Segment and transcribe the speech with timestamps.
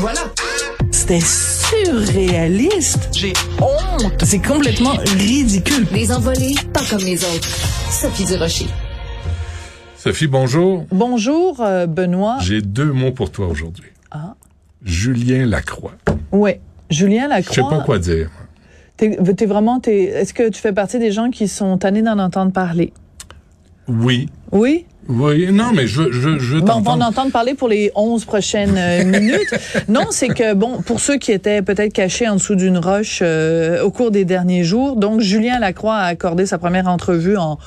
[0.00, 0.20] Voilà.
[0.92, 3.08] C'était surréaliste.
[3.16, 4.22] J'ai honte.
[4.24, 5.86] C'est complètement ridicule.
[5.92, 7.48] Les envolées, pas comme les autres.
[7.90, 8.66] Sophie Durocher.
[9.96, 10.86] Sophie, bonjour.
[10.92, 12.38] Bonjour, euh, Benoît.
[12.40, 13.88] J'ai deux mots pour toi aujourd'hui.
[14.12, 14.34] Ah.
[14.84, 15.94] Julien Lacroix.
[16.30, 16.60] Ouais.
[16.90, 17.54] Julien Je Lacroix.
[17.56, 18.30] sais pas quoi dire.
[18.96, 22.18] T'es, t'es vraiment, t'es, est-ce que tu fais partie des gens qui sont tannés d'en
[22.18, 22.92] entendre parler?
[23.88, 24.28] Oui.
[24.52, 24.86] Oui?
[25.08, 25.50] Oui.
[25.52, 28.76] Non, mais je, je, je Bon, on va en entendre parler pour les 11 prochaines
[28.76, 29.54] euh, minutes.
[29.88, 33.82] Non, c'est que, bon, pour ceux qui étaient peut-être cachés en dessous d'une roche euh,
[33.82, 37.58] au cours des derniers jours, donc Julien Lacroix a accordé sa première entrevue en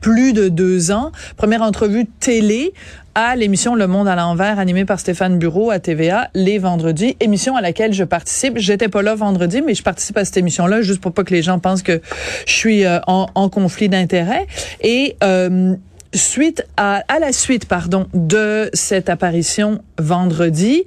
[0.00, 1.10] plus de deux ans.
[1.36, 2.72] Première entrevue télé
[3.14, 7.16] à l'émission Le Monde à l'envers, animée par Stéphane Bureau à TVA, les vendredis.
[7.20, 8.56] Émission à laquelle je participe.
[8.56, 11.42] J'étais pas là vendredi, mais je participe à cette émission-là juste pour pas que les
[11.42, 12.00] gens pensent que
[12.46, 14.46] je suis euh, en, en conflit d'intérêts.
[14.82, 15.74] Et euh,
[16.12, 20.84] suite à, à la suite, pardon, de cette apparition vendredi,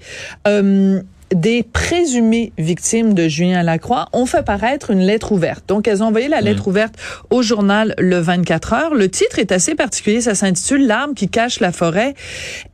[0.48, 1.02] euh,
[1.34, 5.64] des présumées victimes de Julien Lacroix ont fait paraître une lettre ouverte.
[5.68, 6.96] Donc, elles ont envoyé la lettre ouverte
[7.30, 8.94] au journal Le 24 heures.
[8.94, 10.22] Le titre est assez particulier.
[10.22, 12.14] Ça s'intitule L'arme qui cache la forêt.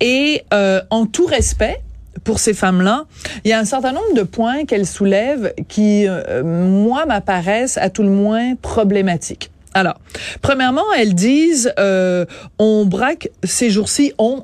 [0.01, 1.77] Et euh, en tout respect,
[2.23, 3.05] pour ces femmes-là,
[3.45, 7.89] il y a un certain nombre de points qu'elles soulèvent qui, euh, moi, m'apparaissent à
[7.89, 9.51] tout le moins problématiques.
[9.79, 9.97] Alors,
[10.41, 12.25] premièrement, elles disent, euh,
[12.57, 14.43] on braque ces jours-ci, on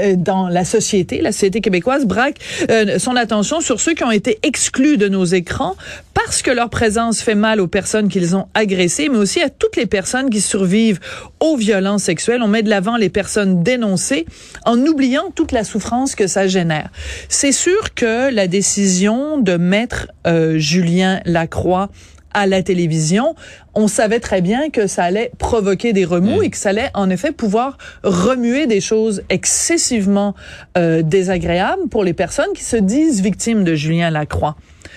[0.00, 2.38] euh, dans la société, la société québécoise braque
[2.70, 5.76] euh, son attention sur ceux qui ont été exclus de nos écrans
[6.14, 9.76] parce que leur présence fait mal aux personnes qu'ils ont agressées, mais aussi à toutes
[9.76, 10.98] les personnes qui survivent
[11.40, 12.40] aux violences sexuelles.
[12.42, 14.24] On met de l'avant les personnes dénoncées
[14.64, 16.88] en oubliant toute la souffrance que ça génère.
[17.28, 21.90] C'est sûr que la décision de mettre euh, Julien Lacroix
[22.34, 23.34] à la télévision,
[23.74, 27.10] on savait très bien que ça allait provoquer des remous et que ça allait en
[27.10, 30.34] effet pouvoir remuer des choses excessivement
[30.76, 34.56] euh, désagréables pour les personnes qui se disent victimes de Julien Lacroix.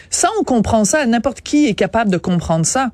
[0.09, 1.05] Ça, on comprend ça.
[1.05, 2.91] N'importe qui est capable de comprendre ça.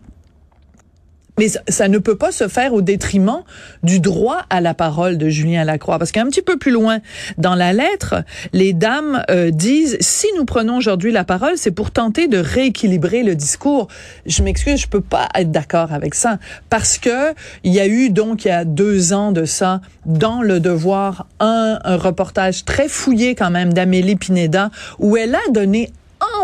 [1.41, 3.41] Mais ça, ne peut pas se faire au détriment
[3.81, 5.97] du droit à la parole de Julien Lacroix.
[5.97, 6.99] Parce qu'un petit peu plus loin
[7.39, 11.89] dans la lettre, les dames euh, disent, si nous prenons aujourd'hui la parole, c'est pour
[11.89, 13.87] tenter de rééquilibrer le discours.
[14.27, 16.37] Je m'excuse, je peux pas être d'accord avec ça.
[16.69, 20.43] Parce que il y a eu, donc, il y a deux ans de ça, dans
[20.43, 24.69] Le Devoir, un, un reportage très fouillé quand même d'Amélie Pineda,
[24.99, 25.91] où elle a donné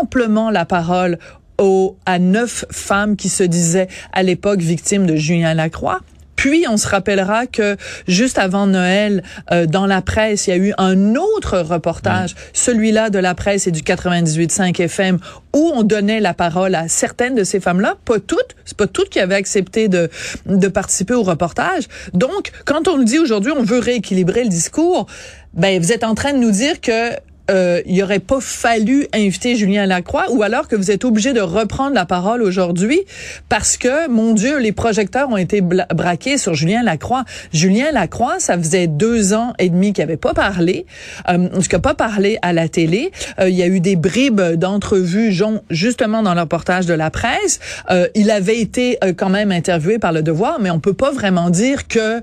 [0.00, 1.18] amplement la parole
[1.58, 6.00] aux, à neuf femmes qui se disaient à l'époque victimes de Julien Lacroix.
[6.38, 7.76] Puis on se rappellera que
[8.06, 13.10] juste avant Noël, euh, dans la presse, il y a eu un autre reportage, celui-là
[13.10, 15.18] de la presse et du 98.5 FM,
[15.52, 19.08] où on donnait la parole à certaines de ces femmes-là, pas toutes, c'est pas toutes
[19.08, 20.08] qui avaient accepté de,
[20.46, 21.88] de participer au reportage.
[22.14, 25.06] Donc, quand on nous dit aujourd'hui on veut rééquilibrer le discours,
[25.54, 27.10] ben vous êtes en train de nous dire que
[27.50, 31.40] euh, il aurait pas fallu inviter Julien Lacroix ou alors que vous êtes obligé de
[31.40, 33.00] reprendre la parole aujourd'hui
[33.48, 37.24] parce que, mon Dieu, les projecteurs ont été braqués sur Julien Lacroix.
[37.52, 40.86] Julien Lacroix, ça faisait deux ans et demi qu'il avait pas parlé,
[41.28, 43.12] euh, en tout cas pas parlé à la télé.
[43.40, 45.32] Euh, il y a eu des bribes d'entrevues,
[45.70, 47.60] justement dans le reportage de la presse.
[47.90, 51.10] Euh, il avait été euh, quand même interviewé par Le Devoir, mais on peut pas
[51.10, 52.20] vraiment dire que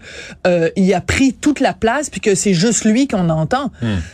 [0.47, 3.71] euh, il a pris toute la place puis que c'est juste lui qu'on entend.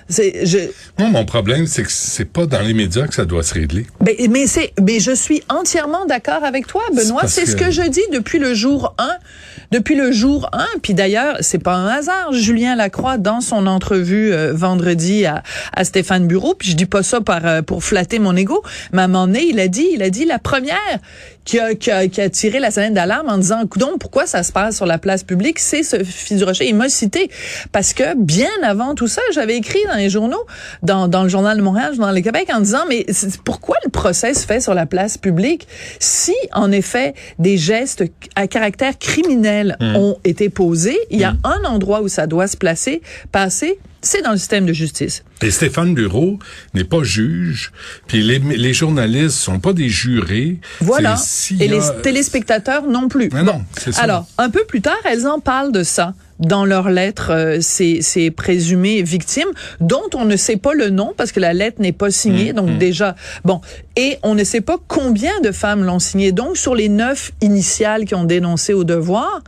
[0.07, 0.57] C'est je
[1.01, 3.85] Moi, mon problème, c'est que c'est pas dans les médias que ça doit se régler.
[4.03, 7.28] mais, mais c'est, mais je suis entièrement d'accord avec toi, Benoît.
[7.28, 9.09] C'est ce que- que je dis depuis le jour 1.
[9.72, 10.66] Depuis le jour 1.
[10.81, 12.34] Puis d'ailleurs, c'est pas un hasard.
[12.34, 15.44] Julien Lacroix, dans son entrevue euh, vendredi à,
[15.75, 18.61] à Stéphane Bureau, puis je dis pas ça par, euh, pour flatter mon ego,
[18.91, 20.78] mais à un moment donné, il a dit, il a dit la première
[21.44, 24.44] qui a, qui a, qui a tiré la sonnette d'alarme en disant, coudon, pourquoi ça
[24.44, 26.68] se passe sur la place publique, c'est Sophie Durocher.
[26.68, 27.29] Il m'a cité.
[27.72, 30.46] Parce que bien avant tout ça, j'avais écrit dans les journaux,
[30.84, 33.06] dans, dans le Journal de Montréal, dans le Québec, en disant, mais
[33.44, 35.68] pourquoi le procès se fait sur la place publique
[36.00, 38.03] si, en effet, des gestes
[38.35, 42.58] à caractère criminel ont été posés, il y a un endroit où ça doit se
[42.58, 45.23] placer, passer, c'est dans le système de justice.
[45.41, 46.39] Et Stéphane Bureau
[46.73, 47.72] n'est pas juge,
[48.08, 50.59] puis les, les journalistes sont pas des jurés.
[50.81, 51.16] Voilà.
[51.59, 53.29] Et a- les téléspectateurs non plus.
[53.34, 54.02] Mais non, c'est ça.
[54.02, 58.02] Alors, un peu plus tard, elles en parlent de ça dans leur lettre, euh, ces,
[58.02, 59.47] ces présumées victimes,
[59.79, 62.53] dont on ne sait pas le nom parce que la lettre n'est pas Mmh, signée.
[62.53, 63.16] donc déjà,
[63.46, 63.61] bon,
[63.96, 66.32] et on ne sait pas combien de femmes l'ont signée.
[66.32, 69.41] Donc, sur les neuf initiales qui ont dénoncé au devoir,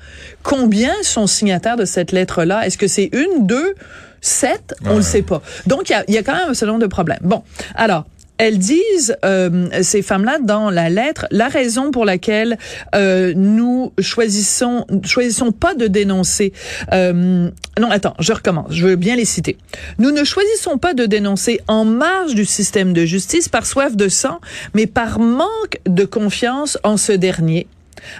[0.43, 2.65] combien sont signataires de cette lettre-là?
[2.65, 3.73] Est-ce que c'est une, deux,
[4.21, 4.73] sept?
[4.83, 4.91] On Ouais.
[4.93, 5.41] ne le sait pas.
[5.67, 7.19] Donc, il y a, il y a quand même un certain nombre de problèmes.
[7.23, 7.43] Bon,
[7.75, 8.05] alors.
[8.43, 12.57] Elles disent euh, ces femmes-là dans la lettre la raison pour laquelle
[12.93, 16.51] euh, nous choisissons choisissons pas de dénoncer.
[16.91, 17.49] Euh,
[17.79, 18.67] non, attends, je recommence.
[18.71, 19.57] Je veux bien les citer.
[19.97, 24.09] Nous ne choisissons pas de dénoncer en marge du système de justice par soif de
[24.09, 24.41] sang,
[24.73, 27.67] mais par manque de confiance en ce dernier.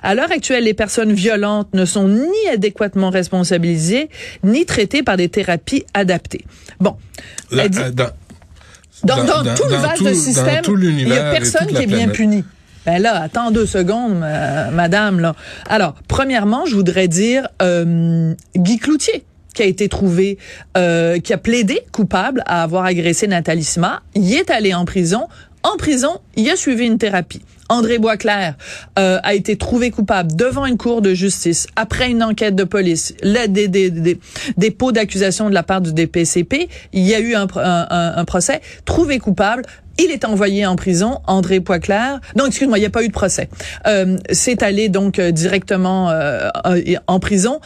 [0.02, 4.10] À l'heure actuelle, les personnes violentes ne sont ni adéquatement responsabilisées,
[4.44, 6.46] ni traitées par des thérapies adaptées.
[6.80, 6.96] Bon.
[7.52, 8.10] Dit- dans,
[9.04, 11.82] dans, dans- dans tout dans le vaste tout- système, il y l'univers a personne qui
[11.84, 12.44] est bien puni.
[12.86, 15.20] Ben là, attends deux secondes, ma- madame.
[15.22, 15.36] Là.
[15.70, 19.24] Alors, premièrement, je voudrais dire euh, Guy Cloutier
[19.54, 20.38] qui a été trouvé,
[20.78, 24.02] euh, qui a plaidé coupable à avoir agressé Nathalie Sima.
[24.16, 25.28] Il est allé en prison.
[25.64, 27.42] En prison, il a suivi une thérapie.
[27.70, 28.56] André Boisclair
[29.00, 33.16] euh, a été trouvé coupable devant une cour de justice après une enquête de police,
[33.24, 34.20] le des, des, des
[34.58, 36.68] dépôts d'accusation de la part du DPCP.
[36.92, 38.60] Il y a eu un, un, un- procès.
[38.86, 39.64] Trouvé coupable,
[39.98, 42.20] il est envoyé en prison, André Poiclair.
[42.36, 43.50] Non, excuse-moi, il n'y a pas eu de procès.
[43.88, 46.50] Euh, c'est allé donc euh, directement euh,
[47.08, 47.60] en prison.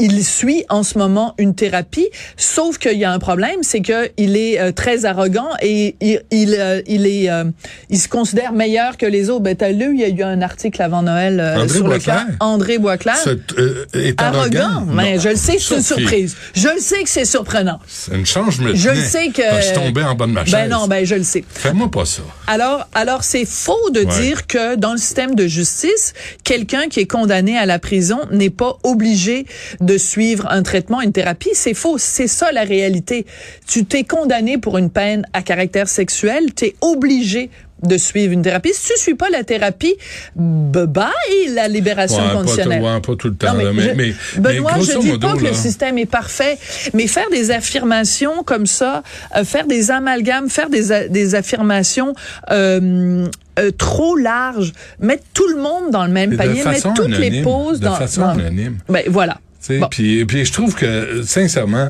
[0.00, 4.10] Il suit en ce moment une thérapie, sauf qu'il y a un problème, c'est que
[4.16, 7.44] il est euh, très arrogant et il il, euh, il est euh,
[7.90, 9.42] il se considère meilleur que les autres.
[9.42, 12.26] Ben t'as lu, il y a eu un article avant Noël André sur le Boisclair?
[12.26, 13.16] cas André Boisclair.
[13.58, 15.20] euh, est Arrogant, mais Non.
[15.20, 16.36] je le sais c'est une surprise.
[16.54, 17.80] Je le sais que c'est surprenant.
[17.88, 19.42] C'est une chance, je me Je le sais que.
[19.42, 20.52] Je tombé en bas de ma chaise.
[20.54, 21.44] Ben non, ben je le sais.
[21.48, 22.22] Fais-moi pas ça.
[22.46, 24.20] Alors, alors c'est faux de Ouais.
[24.22, 28.48] dire que dans le système de justice, quelqu'un qui est condamné à la prison n'est
[28.50, 29.44] pas obligé
[29.80, 31.50] de suivre un traitement, une thérapie.
[31.54, 31.96] C'est faux.
[31.96, 33.24] C'est ça la réalité.
[33.66, 37.48] Tu t'es condamné pour une peine à caractère sexuel, tu es obligé
[37.84, 38.70] de suivre une thérapie.
[38.74, 39.94] Si tu suis pas la thérapie,
[40.34, 41.12] bye bye
[41.54, 42.82] la libération Ouais, pas, tout, conditionnelle.
[42.82, 43.52] ouais, pas tout le temps.
[43.52, 45.50] Non, mais, là, je- mais, mais, Benoît, mais je grosso dis modo, pas que là,
[45.50, 46.58] le système est parfait,
[46.92, 49.04] mais faire des affirmations comme ça,
[49.36, 52.14] euh, faire des amalgames, faire des, affirmations
[52.50, 53.28] euh,
[53.60, 57.18] euh, trop larges, mettre tout le monde dans le même de panier, façon mettre toutes
[57.18, 57.94] les pauses de dans...
[57.94, 58.78] façon dans- anonyme.
[58.88, 59.38] Ben, voilà.
[59.68, 59.88] Bon.
[59.90, 61.88] Puis, puis je trouve que, sincèrement,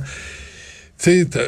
[1.00, 1.40] tu sais, t'as-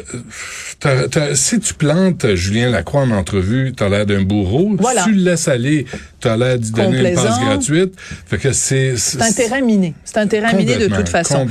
[0.79, 4.77] t'as- t'as- si tu plantes Julien Lacroix en entrevue, t'as l'air d'un bourreau.
[4.79, 5.03] Voilà.
[5.03, 5.85] Tu le laisses aller,
[6.21, 7.93] t'as l'air d'y donner une passe gratuite.
[8.27, 8.95] Fait que c'est...
[8.95, 9.93] C'est un terrain miné.
[10.05, 11.45] C'est un terrain miné de toute façon.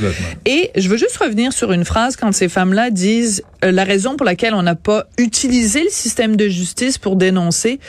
[0.46, 4.16] Et je veux juste revenir sur une phrase quand ces femmes-là disent euh, la raison
[4.16, 7.80] pour laquelle on n'a pas utilisé le système de justice pour dénoncer,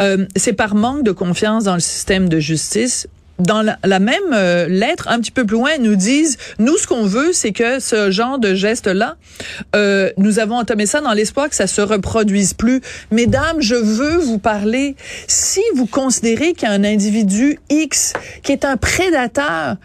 [0.00, 3.06] euh, c'est par manque de confiance dans le système de justice.
[3.38, 7.04] Dans la, même euh, lettre, un petit peu plus loin, nous disent, nous, ce qu'on
[7.04, 9.16] veut, c'est que ce genre de geste-là,
[9.74, 12.80] euh, nous avons entamé ça dans l'espoir que ça se reproduise plus.
[13.10, 14.96] Mesdames, je veux vous parler.
[15.26, 18.12] Si vous considérez qu'il y a un individu X
[18.42, 19.76] qui est un prédateur,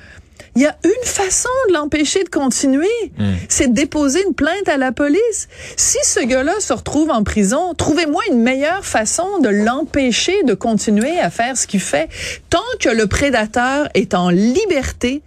[0.56, 2.88] il y a une façon de l'empêcher de continuer,
[3.50, 5.48] c'est de déposer une plainte à la police.
[5.76, 11.20] Si ce gars-là se retrouve en prison, trouvez-moi une meilleure façon de l'empêcher de continuer
[11.20, 12.10] à faire ce qu'il fait.
[12.50, 15.22] Tant que le prédateur est en liberté,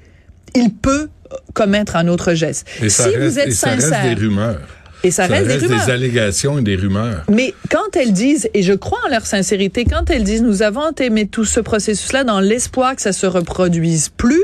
[0.54, 1.08] il peut
[1.54, 2.66] commettre un autre geste.
[2.82, 4.66] Et ça, si reste, vous êtes et ça sincère, reste des rumeurs.
[5.02, 5.88] Et ça, reste, des rumeurs.
[5.88, 7.24] allégations et des rumeurs.
[7.30, 10.82] Mais quand elles disent, et je crois en leur sincérité, quand elles disent nous avons
[10.82, 14.42] entamé tout ce processus-là dans l'espoir que ça se reproduise plus,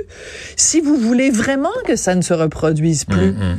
[0.57, 3.59] si vous voulez vraiment que ça ne se reproduise plus, Mm,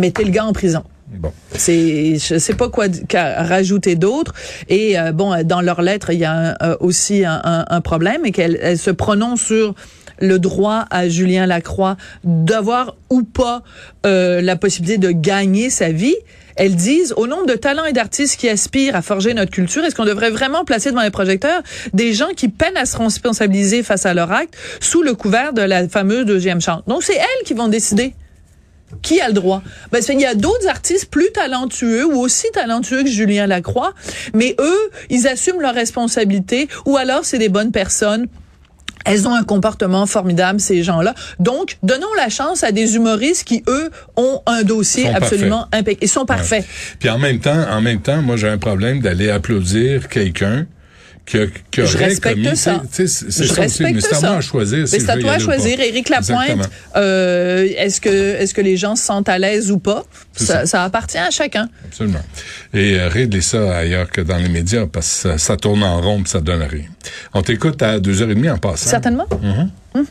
[0.00, 0.82] mettez le gars en prison.
[1.10, 1.32] Bon.
[1.54, 2.84] C'est, je sais pas quoi
[3.14, 4.34] rajouter d'autre.
[4.68, 7.80] Et euh, bon, dans leur lettre, il y a un- euh, aussi un, un- un
[7.80, 9.74] problème et qu'elle elle se prononce sur
[10.20, 13.62] le droit à Julien Lacroix d'avoir ou pas
[14.06, 16.16] euh, la possibilité de gagner sa vie.
[16.56, 19.94] Elles disent, au nombre de talents et d'artistes qui aspirent à forger notre culture, est-ce
[19.94, 24.06] qu'on devrait vraiment placer devant les projecteurs des gens qui peinent à se responsabiliser face
[24.06, 26.82] à leur acte sous le couvert de la fameuse deuxième chance?
[26.88, 28.14] Donc, c'est elles qui vont décider.
[29.02, 29.62] Qui a le droit?
[29.92, 33.92] Ben, il y a d'autres artistes plus talentueux ou aussi talentueux que Julien Lacroix,
[34.34, 38.26] mais eux, ils assument leurs responsabilités ou alors c'est des bonnes personnes.
[39.08, 41.14] Elles ont un comportement formidable, ces gens-là.
[41.38, 46.04] Donc, donnons la chance à des humoristes qui, eux, ont un dossier absolument impeccable.
[46.04, 46.64] Ils sont parfaits.
[46.98, 50.66] Puis en même temps, en même temps, moi j'ai un problème d'aller applaudir quelqu'un
[51.32, 52.82] Je respecte commis, ça.
[52.90, 54.78] C'est ça aussi, mais c'est à moi à choisir.
[54.80, 55.80] Mais c'est à toi à choisir.
[55.80, 60.04] Éric Lapointe, euh, est-ce que, est-ce que les gens se sentent à l'aise ou pas?
[60.34, 60.66] Ça, ça.
[60.66, 61.68] ça appartient à chacun.
[61.84, 62.22] Absolument.
[62.74, 66.22] Et euh, ça ailleurs que dans les médias parce que ça, ça tourne en rond,
[66.22, 66.84] puis ça donne rien.
[67.34, 68.90] On t'écoute à deux heures et demie en passant.
[68.90, 69.26] Certainement.
[69.42, 69.70] Mhm.
[69.94, 70.06] Mhm.